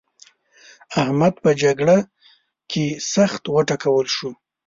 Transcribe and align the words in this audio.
احمد 1.01 1.33
په 1.43 1.49
جګړه 1.61 1.97
کې 2.71 2.85
سخت 3.13 3.43
وټکول 3.55 4.05
شو. 4.15 4.29